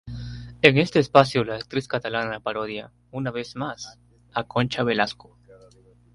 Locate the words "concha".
4.45-4.81